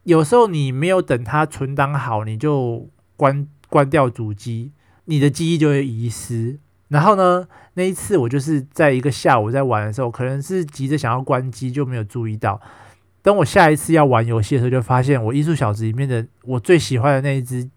[0.04, 4.72] 有时候你没有等它存档好，你就关关掉主机，
[5.04, 6.58] 你的记忆就会遗失。
[6.88, 12.58] 然后呢，那一次我就是在一个下午在玩的时候，可能是急着想要关机，就没有注意到。
[13.20, 17.68] 等我下一次要玩游戏的时候，就发现我《艺术小子》里面的我最喜欢的那一只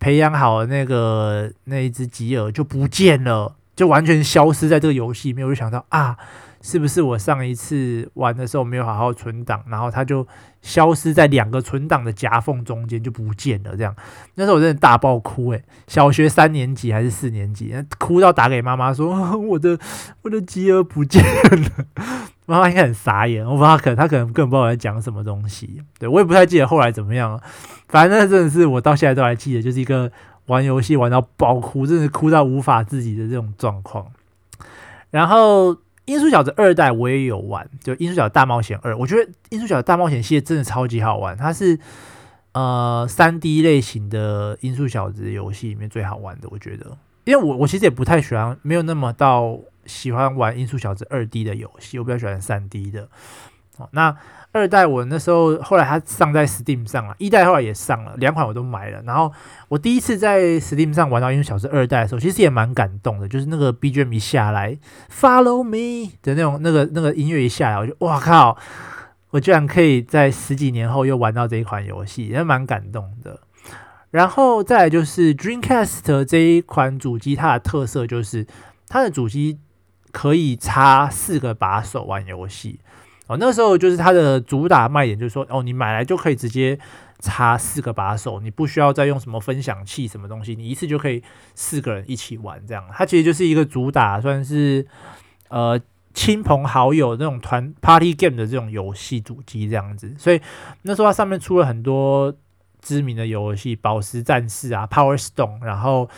[0.00, 5.46] 培养好那个那一只吉尔就不见了，就完全消失在这个游戏里面。
[5.46, 6.16] 我就想到啊。
[6.62, 10.26] 是不是我上一次玩的时候没有好好存档，然后它就
[10.60, 13.74] 消失在两个存档的夹缝中间就不见了？
[13.74, 13.96] 这样，
[14.34, 19.78] 那时候我真的大爆哭诶、小学三年级还是四年级，哭到打给妈妈说我的
[20.20, 21.86] 我的吉儿不见了，
[22.44, 27.42] 妈妈应该很傻眼，我不知道可能她可能根本不知道我在讲什么东西，对我也不太记得后来怎么样了，
[27.88, 30.12] 反正真的是我到现在都还记得，就是一个
[30.46, 34.08] 玩游戏玩到爆哭，真的哭到无法自己的这种状况，
[35.10, 35.78] 然后。
[36.10, 41.78] 音速小子二代我也有玩，就音速小子大冒险二，我觉得音速小子大冒险系列真的超级好玩，它是
[42.52, 53.08] 呃三 D 类型的音速小子游戏里面最好玩的，我觉得，因为我我其实也不太喜欢，没有那么到喜欢玩音速小子二 D 的游戏，我比较喜欢三 D 的，
[53.76, 54.16] 好那。
[54.52, 59.00] 二代我那时候后来它上在 Steam 上了，一代后来也上了，两款我都买了。
[59.02, 59.32] 然后
[59.68, 64.76] 我第一次在 Steam 上玩到《音速小子二代》的时候，其实也蛮感动的，就是那个 BGM 一下来
[65.08, 68.58] ，Follow Me 的那种那个那个音乐一下来，我就哇靠，
[69.30, 73.38] 我居然可以在十几年后又玩到这一款游戏，也蛮感动的。
[74.10, 78.44] 然后再来就是 Dreamcast 这一款主机，它的特色就是
[78.88, 79.60] 它的主机
[80.10, 82.80] 可以插四个把手玩游戏。
[83.30, 86.76] 哦，那时候就是它的主打卖点，就是说，哦，你买来就可以直接
[87.20, 91.22] 插四个把手，你不需要再用什么分享器什么东西，你一次就可以
[91.54, 92.84] 四个人一起玩这样。
[92.92, 94.84] 它其实就是一个主打算是
[95.46, 95.80] 呃
[96.12, 100.12] 亲朋好友那种团 party game 的这种游戏主机这样子。
[100.18, 100.40] 所以
[100.82, 102.34] 那时候它上面出了很多
[102.82, 106.10] 知名的游戏，宝石战士啊，Power Stone，然后。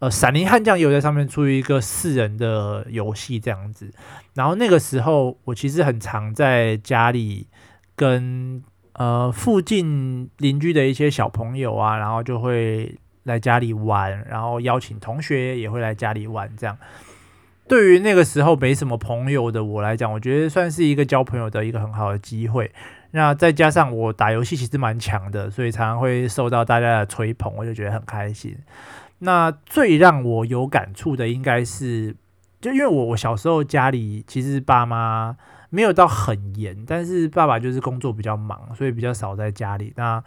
[0.00, 3.92] 呃，闪灵悍将也有在上面出一个四人的游戏这样子，
[4.34, 7.46] 然后那个时候我其实很常在家里
[7.94, 8.62] 跟
[8.94, 16.78] 呃附近邻居的一些小朋友啊，然后就会来家里玩，然后邀请同学也会来家里玩这样。
[17.68, 22.72] 对于那个时候没什么朋友的我来讲，我觉得算是一个交朋友的一个很好的机会。
[23.12, 28.56] 那再加上我打游戏其实蛮强的，所以常常会受到大家的吹捧，我就觉得很开心。
[29.20, 32.16] 那最让我有感触的应该是，
[32.60, 35.36] 就因为我我小时候家里其实爸妈
[35.70, 39.92] 没有到很严，但是爸爸就是工作比较忙，所以比较少在家里。
[39.96, 40.22] 那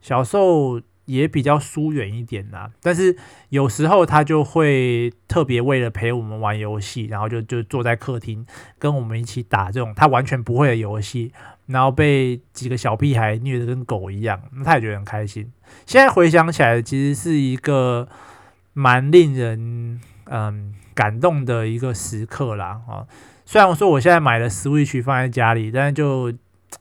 [0.00, 3.16] 小时候也比较疏远一点啦，但是
[3.48, 8.46] 有时候他就会特别为了陪我们玩游戏，然后就就坐在客厅
[8.78, 11.32] 跟我们一起打这种他完全不会的游戏，
[11.66, 15.52] 然后被几个小屁孩虐得跟狗一样，那他也觉得很开心。
[15.84, 18.08] 现在回想起来，其实是一个
[18.72, 23.06] 蛮令人嗯感动的一个时刻啦啊。
[23.44, 26.32] 虽然我说我现在买了 Switch 放在家里，但是就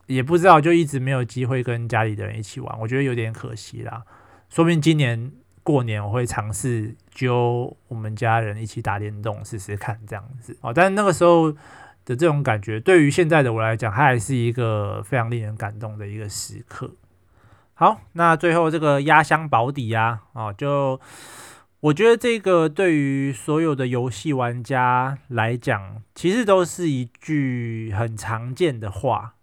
[0.05, 4.03] 也不知道就一直没有机会跟家里的人一起玩，我觉得有点可惜啦。
[4.49, 5.31] 说不定今年
[5.63, 16.91] 过年我会尝试揪我们家人一起打电动试试看这样子哦，但是那个时候的这种感觉，对于现在的我来讲，它还是一个非常令人感动的一个时刻。
[17.73, 20.99] 好，那最后这个压箱保底呀，哦，就
[21.81, 29.35] 我觉得这个对于所有的游戏玩家来讲，其实都是一句很常见的话。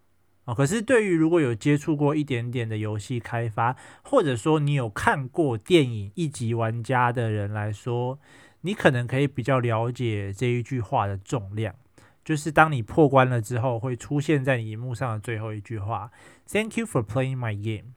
[0.44, 8.18] 啊，可是对于如果有接触过一点点的游戏开发，或者说你有看过电影《一级玩家》的人来说，
[8.60, 11.74] 你可能可以比较了解这一句话的重量。
[12.22, 16.10] 就是当你破关了之后，会出现在你荧幕上的最后一句话
[16.46, 17.94] ：“Thank you for playing my game。”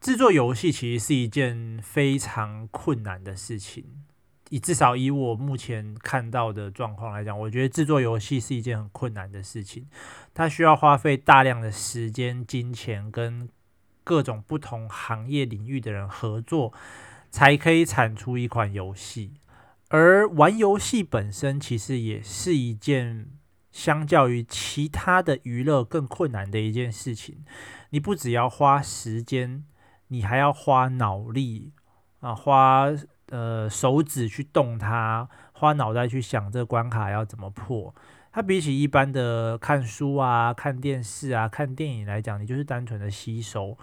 [0.00, 3.84] 制作游戏其实是一件非常困难的事情。
[4.50, 9.86] 以至少以我目前看到的状况来讲，我觉得制作游戏是一件很困难的事情。
[10.32, 13.48] 它需要花费大量的时间、金钱，跟
[14.04, 16.72] 各种不同行业领域的人合作，
[17.30, 19.34] 才可以产出一款游戏。
[19.88, 23.28] 而玩游戏本身，其实也是一件
[23.70, 27.44] 相较于其他的娱乐更困难的一件事情。
[27.90, 29.64] 你不只要花时间，
[30.08, 31.72] 你还要花脑力
[32.20, 32.88] 啊，花。
[33.30, 37.94] 呃，手指去动它，花脑袋去想这关卡要怎么破。
[38.32, 43.76] 它比起一般的看书啊、看电视啊、看电影来讲，你就是单纯的吸收。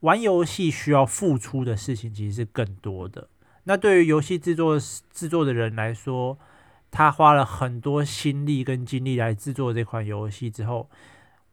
[0.00, 3.28] 玩游戏需要付出的事情其实是更多的。
[3.64, 4.78] 那对于游戏制作
[5.10, 6.38] 制作的人来说，
[6.90, 10.88] 他花了很多心力跟精力来制作这款游戏之后。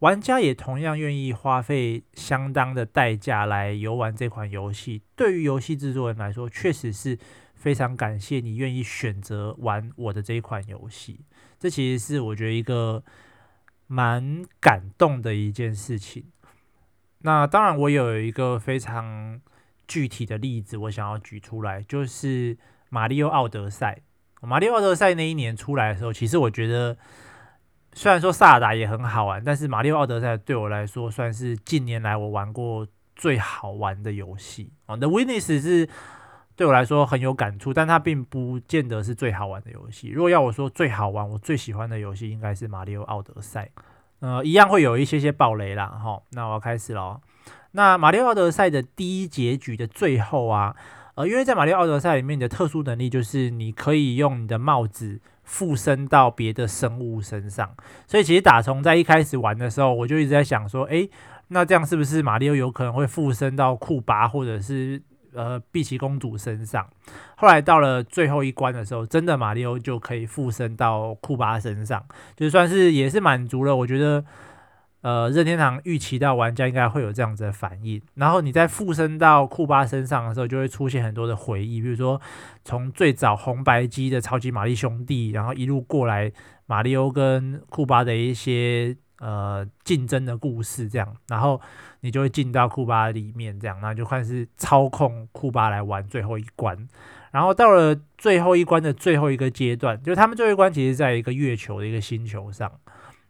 [0.04, 5.02] 玩家也同样愿意花费相当的代价来游玩这款游戏。
[5.16, 7.18] 对于游戏制作人来说，确实是
[7.56, 11.22] 非常感谢你愿意选择玩我的这一款游戏。
[11.58, 13.02] 这其实是我觉得一个
[13.88, 16.26] 蛮感动的一件事情。
[17.20, 19.40] 那当然，我有一个非常
[19.88, 22.56] 具体的例子，我想要举出来，就是
[22.90, 24.02] 《马里奥奥德赛》。
[24.46, 26.98] 《马里奥奥德赛》那一年出来的时候，其实我觉得。
[27.96, 34.98] 虽然说萨尔达也很好玩，但是马里奥奥德赛对我来说算是近年来我玩过最好玩的游戏哦。
[34.98, 35.88] The Witness 是
[36.56, 40.10] 对我来说很有感触，但它并不见得是最好玩的游戏。
[40.10, 43.70] 如果要我说最好玩，我最喜欢的游戏应该是马里奥奥德赛。
[44.20, 45.88] 呃，一样会有一些些爆雷啦。
[45.88, 46.22] 哈。
[46.32, 47.22] 那我要开始喽。
[47.72, 50.76] 那马里奥奥德赛的第一结局的最后啊，
[51.16, 55.20] 呃，因为在马里奥德赛里面你的特殊能力就是你可以用你的帽子。
[55.44, 57.76] 附身到别的生物身上，
[58.08, 61.10] 所以其实打从在一开始玩的时候，我就一直在想说，诶，
[61.50, 65.02] 那这样是不是马里奥有可能会附身到库巴或者是
[65.34, 66.88] 呃碧琪公主身上？
[67.36, 72.06] 后来到了最后一关的时候，真的马里奥就可以附身到库巴身上，
[72.38, 74.24] 就算是也是满足了，我觉得。
[75.04, 82.22] 呃，任天堂预期到玩家应该会有这样子的反应，然后你在附身到库巴身上的时候，就会出现很多的回忆，比如说
[82.64, 86.32] 从最早红白机的超级玛丽兄弟，然后一路过来
[86.68, 91.60] 马里奥跟库巴的一些呃竞争的故事，这样，然后
[92.00, 96.88] 你就会进到库巴里面，这样，那就开始操控库巴来玩最后一关，
[97.32, 102.72] 然后到了最后一关的最后一个阶段，就是他们最后一关其实在一个月球的一个星球上，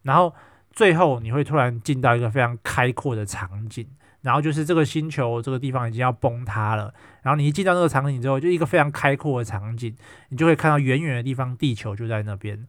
[0.03, 0.31] 然后。
[0.73, 3.87] 最后你会突然进到一个非常开阔的场景，
[4.21, 9.95] 然后就是这个星球这个地方已经要崩塌了，然后你一进到那个场景之后，就一个非常开阔的场景，
[10.29, 12.65] 你就会看到远远的地方地球就在那边，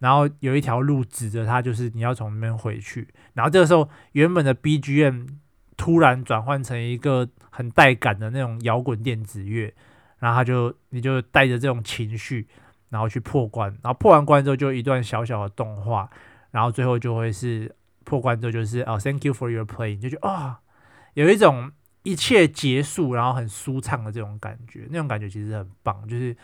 [0.00, 5.28] 然后有一条路指着它，就是你要从那边回去，然后这个时候原本的 BGM
[5.76, 9.72] 突然转换成一个很带感的那种摇滚电子乐，
[10.18, 12.48] 然后他就你就带着这种情绪，
[12.88, 16.10] 然后去破关，然后破完关之后就一段小小的动画。
[16.50, 20.60] 然后最后就会是破关之后就是哦，Thank you for your playing，就觉得啊、
[21.14, 21.70] 有一种
[22.04, 26.34] 一切结束，然后很舒畅的这种感觉，那种感觉其实很棒，就是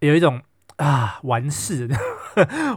[0.00, 0.42] 有一种
[0.76, 1.96] 啊完事的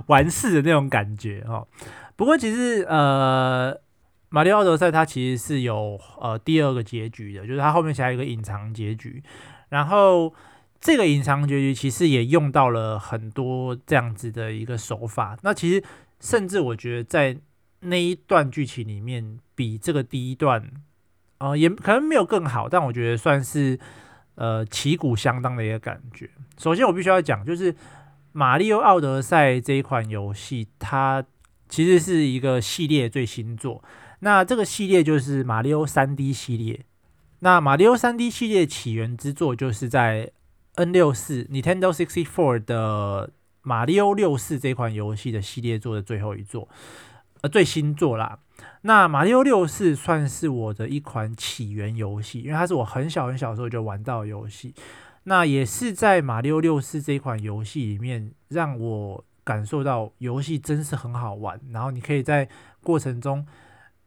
[0.06, 1.68] 完 事的那种感觉哦。
[2.16, 3.76] 不过其实呃，
[4.30, 9.24] 马里奥德赛它其实是有呃第二个结局的，就是它后面还有一个隐藏结局，
[9.70, 10.32] 然后
[10.80, 15.84] 这个隐藏结局其实也用到了很多这样子的一个手法，那其实。
[16.20, 17.38] 甚至我觉得在
[17.82, 20.72] 那一段剧情里面，比这个第一段
[21.38, 23.80] 呃，也可能没有更好，但我觉得算是
[24.36, 26.30] 呃旗鼓相当的一个感觉。
[26.58, 27.72] 首先，我必须要讲，就是
[28.32, 31.24] 《马里奥奥德赛》这一款游戏，它
[31.70, 33.84] 其实是一个系列最新作。
[34.22, 36.84] 那这个系列就是马里奥三 D 系列。
[37.42, 40.32] 那马里奥三 D 系列起源之作，就是在
[40.74, 43.30] N 六四 Nintendo Sixty Four 的
[43.68, 46.70] 马里奥六四这款游戏的系列作的最后一作，
[47.42, 48.40] 呃，最新作啦。
[48.84, 54.74] 那马里奥六四算是我的一款起源游戏，因为它是我很小很小的时候就玩到的游戏。
[55.24, 61.60] 那也是在马里奥六四这款游戏里面，让我感受到游戏真是很好玩。
[61.74, 62.48] 然后你可以在
[62.82, 63.46] 过程中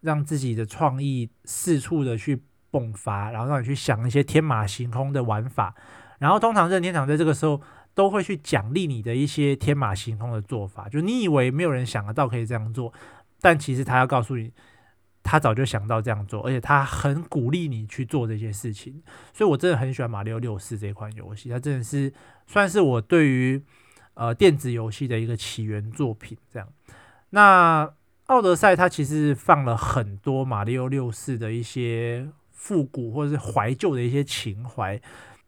[0.01, 2.41] 让自己的创意四处的去
[2.73, 5.75] 迸发，然后让你去想一些天马行空的玩法。
[6.19, 7.61] 然后通常任天堂在这个时候
[7.95, 12.93] 都会去奖励你的一些天马行空的做法，就你以为没有人想得到可以这样做。
[13.41, 14.53] 但其实他要告诉你，
[15.23, 19.03] 他早就想到这样做，而且他很鼓励你去做这些事情。
[19.33, 22.13] 所以我真的很喜欢《马里奥六四》这款游戏，它真的是
[22.47, 23.63] 算是我对于
[24.15, 26.37] 呃电子游戏的一个起源作品。
[26.53, 26.69] 这样，
[27.31, 27.87] 那
[28.27, 35.01] 《奥德赛》它其实放了很多《马里奥六四》的一些复古或者是怀旧的一些情怀。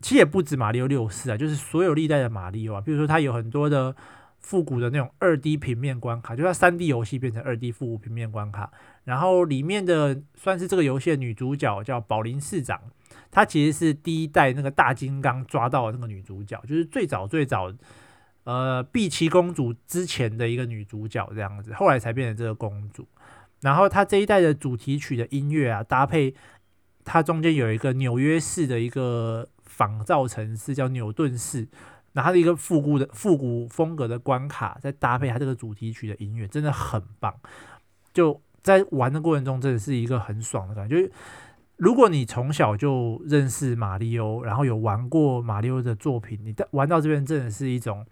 [0.03, 3.94] 其实也不止《马里奥六四》啊，就是所有历代的马里奥啊，比如说它有很多的。
[4.44, 8.72] 复古的那种二 D 平面关卡，就它三 D 游戏变成二 D 复古平面关卡。
[9.05, 12.80] 然后里面的算是这个游戏的女主角叫宝林市长，
[13.30, 17.72] 她其实是第一代那个大金刚抓到的那个女主角，就是最早最早
[18.42, 23.07] 呃碧琪公主之前的一个女主角这样子，后来才变成这个公主。
[23.61, 26.34] 然后她这一代的主题曲的音乐啊，搭配
[27.05, 29.48] 它中间有一个纽约市的一个
[29.83, 31.66] 仿造城市叫纽顿市。
[32.12, 37.35] 那它的一个复古的复古风格的关卡，再搭配它这个主题曲的音乐，真的很棒。
[38.12, 41.11] 就在玩的过程中，真的是一个很爽的感觉。
[41.78, 48.07] 如果你从小就认识马里欧，然后有玩过马里欧的作品，你玩到这边真的是一种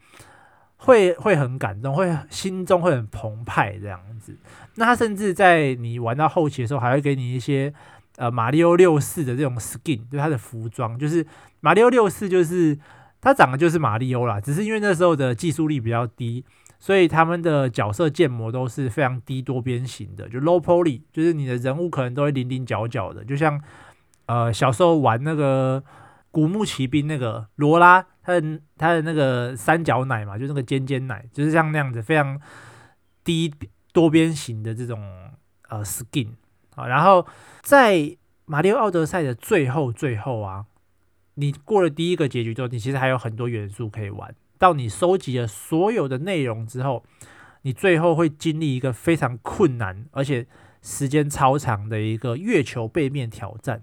[0.77, 4.37] 会会很感动，会心中会很澎湃这样子。
[4.77, 7.73] 那他甚至在你玩到后期的时候，还会给你一些
[8.17, 11.27] 呃马里欧六四的这种 skin，就他的服装，就是
[11.61, 12.79] 马里欧六四就是。
[13.23, 16.43] 他长得就是马里欧啦，只是因为那时候的技术力比较低，
[16.79, 23.63] 所以他们的角色建模都是非常低多边形的，就 low poly，就是你的人物可能都会棱棱角角的，就像
[24.25, 25.85] 呃小时候玩那个
[26.31, 32.41] 古墓奇兵那个罗拉，他的他的那个三角奶嘛，就那个尖尖奶，就是像那样子非常
[33.23, 33.53] 低
[33.93, 34.99] 多边形的这种
[35.69, 36.29] 呃 skin
[36.87, 37.27] 然后
[37.63, 38.17] 在
[38.47, 40.67] 马里奥奥德赛的最后最后啊。
[41.35, 44.35] 你过了第一个结局之后，你其实还有很多元素可以玩。
[44.59, 47.03] 到你收集了所有的内容之后，
[47.63, 50.47] 你最后会经历一个非常困难而且
[50.83, 53.83] 时间超长的一个月球背面挑战。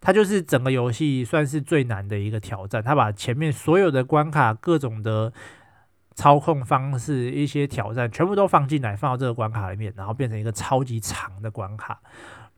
[0.00, 2.80] 它就是整个游戏算是最难的一个挑战。
[2.80, 5.32] 它把前面所有的关卡、各种的
[6.16, 12.00] 操控方式、一些挑战全部都放进来，放到这个关卡里面，然后变成一个超级长的关卡。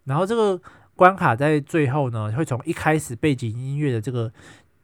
[0.04, 0.58] 然后这个。
[0.98, 4.32] 关卡在最后呢，会从一开始背景音乐的这个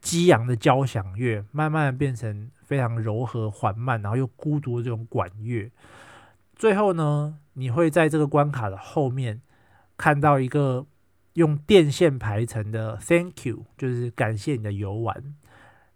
[0.00, 5.68] 激昂的交响乐，慢慢变成非常柔和缓慢，然后又孤独的这种管乐。
[6.54, 9.42] 最后呢，你会在这个关卡的后面
[9.96, 10.86] 看到一个
[11.32, 15.34] 用电线排成的 “Thank you”，就是感谢你的游玩。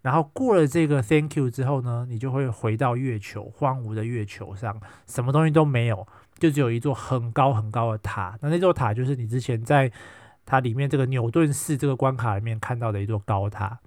[0.08, 6.08] 然后过了这个 “Thank you” 之后呢，你就会回到月球，荒芜的月球上，什么东西都没有。
[6.38, 9.92] 就只有一座很高很高的塔，那那座塔就是你之前在
[10.46, 13.80] 它里面这个纽顿市这个关卡里面看到的一座高塔。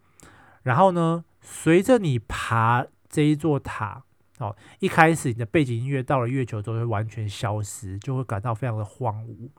[0.61, 4.03] 然后呢，随着你爬这一座塔，
[4.37, 9.49] 哦，一开始你的背景音乐到了月球都会完全消失，就会感到非常的荒芜。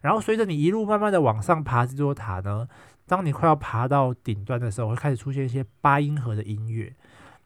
[0.00, 2.66] 然后随着你一路慢慢的往上爬这座塔呢，
[3.06, 6.94] 当你快要爬到顶端的时候，会开始出现一些八音盒的音乐。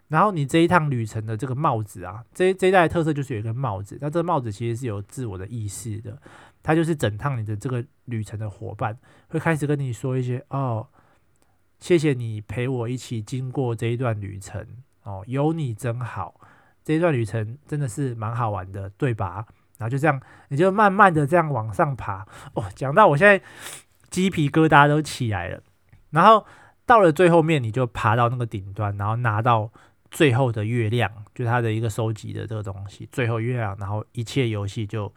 [0.08, 6.20] 然后你这一趟旅程的这个帽子啊，这这一代的特色就是有一个帽子，那这个帽子其实是有自我的意识的，
[6.64, 8.98] 它就是整趟你的这个旅程的伙伴，
[9.28, 10.88] 会开始跟你说一些哦，
[11.78, 14.66] 谢谢你陪我一起经过这一段旅程
[15.04, 16.40] 哦，有你真好，
[16.82, 19.46] 这一段旅程真的是蛮好玩的，对吧？
[19.78, 23.40] 然后就这样，你就慢慢的这样往上爬哦，讲到我现在
[24.10, 25.62] 鸡皮疙瘩都起来了，
[26.10, 26.44] 然后
[26.84, 29.70] 到了最后面，你就爬到那个顶端，然后拿到。
[30.12, 33.08] 最后的月亮，就它的一个收集的这个东西。
[33.12, 35.14] 最后月亮，然后一切游戏就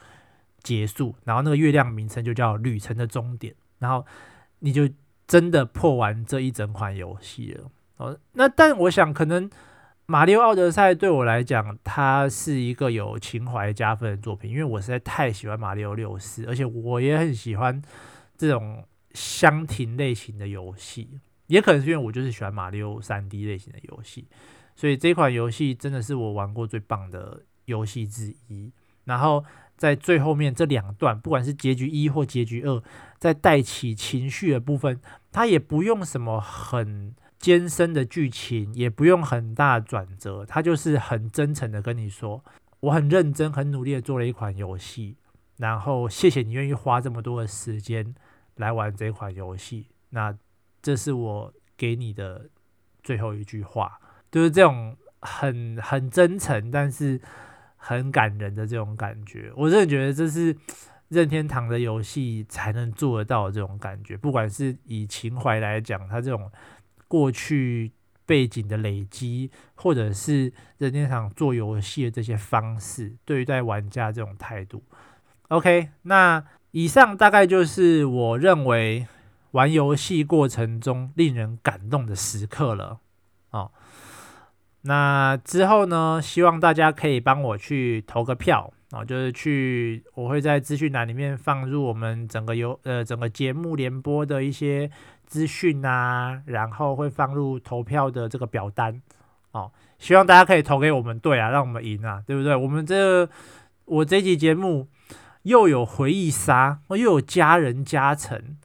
[0.61, 1.15] 结束。
[1.23, 3.55] 然后那个月亮名称就叫旅程的终点。
[3.79, 4.05] 然后
[4.59, 4.87] 你就
[5.25, 7.71] 真的破完这一整款游戏了。
[7.97, 9.49] 哦，那但我想，可能
[10.05, 17.81] 《马里奥奥德赛》对我来讲，它是一个有情怀加分的作品，因为我实在太喜欢马里奥六四，而且我也很喜欢
[18.43, 24.27] 这种箱庭类型的游戏，也可能是因为我就是喜欢马里奥三 D 类型的游戏，
[24.75, 28.73] 所以这款游戏真的是我玩过最棒的游戏之一。
[29.05, 29.45] 然后
[29.77, 32.83] 在最后面这两段，不管是结局一或结局二，
[33.17, 34.99] 在带起情绪的部分，
[35.31, 42.43] 它也不用什么很艰深的剧情，也不用很大转折，它就是很真诚的跟你说，
[42.81, 45.15] 我很认真、很努力的做了一款游戏，
[45.55, 48.13] 然后谢谢你愿意花这么多的时间。
[48.57, 50.37] 来玩这款游戏，那
[50.81, 52.49] 这是我给你的
[53.03, 53.99] 最后一句话，
[54.31, 57.19] 就是这种很很真诚，但是
[57.77, 59.51] 很感人的这种感觉。
[59.55, 60.55] 我真的觉得这是
[61.09, 64.15] 任天堂的游戏才能做得到的这种感觉。
[64.15, 66.51] 不管是以情怀来讲，它这种
[67.07, 67.91] 过去
[68.25, 74.83] 背景的累积，或者是任天堂做游戏的这些方式，对待玩家这种态度。
[75.47, 76.43] OK，那。
[76.73, 79.05] 以上大概就是我认为
[79.51, 82.97] 玩游戏过程中令人感动的时刻了。
[83.51, 83.69] 哦，
[84.81, 94.89] 那之后呢，希望大家可以帮我去投个票哦，就是去我会在资讯栏里面放入我们整个游呃整个节目联播的一些
[95.27, 98.99] 资讯啊，然后会放入投票的这个表单
[99.51, 102.55] 哦，希望大家可以投给我们队啊，让我们赢啊，对不对？
[102.55, 103.29] 我们这、
[103.85, 104.87] 我这集节目。
[105.43, 108.57] 又有回忆杀，又有家人加成，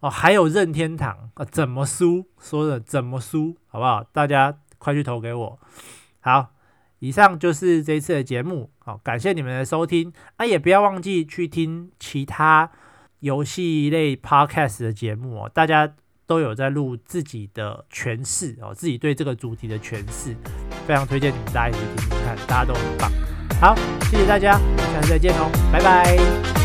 [0.00, 2.26] 哦，还有任天堂啊，怎么输？
[2.40, 3.56] 说的怎么输？
[3.68, 4.02] 好不好？
[4.12, 5.58] 大家快去投给我。
[6.20, 6.50] 好，
[7.00, 12.70] 以上就是这一次的节目，好，感谢你们的收听啊，也不要忘记去听其他
[13.20, 15.92] 游戏类 podcast 的节目哦，大家
[16.26, 20.36] 都有在录自己的诠释哦，自己对这个主题的诠释，
[20.86, 23.29] 非常推荐你们大家一起听听看，大家都很棒。
[23.60, 23.74] 好，
[24.10, 24.52] 谢谢大家，
[24.94, 26.59] 下次再见哦，拜拜。